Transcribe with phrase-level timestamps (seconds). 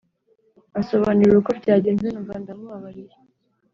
[0.77, 3.13] ansobanurira uko byagenze, numva ndamubabariye